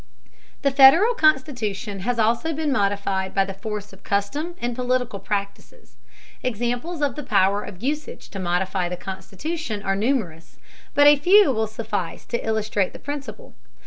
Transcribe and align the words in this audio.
The 0.63 0.71
Federal 0.71 1.13
Constitution 1.13 1.99
has 1.99 2.17
also 2.17 2.53
been 2.53 2.71
modified 2.71 3.35
by 3.35 3.45
the 3.45 3.53
force 3.53 3.93
of 3.93 4.01
custom 4.03 4.55
and 4.59 4.75
political 4.75 5.19
practices. 5.19 5.95
Examples 6.41 7.03
of 7.03 7.13
the 7.13 7.21
power 7.21 7.61
of 7.61 7.83
usage 7.83 8.27
to 8.31 8.39
modify 8.39 8.89
the 8.89 8.97
Constitution 8.97 9.83
are 9.83 9.95
numerous, 9.95 10.57
but 10.95 11.05
a 11.05 11.15
few 11.17 11.51
will 11.51 11.67
suffice 11.67 12.25
to 12.25 12.43
illustrate 12.43 12.93
the 12.93 12.97
principle. 12.97 13.53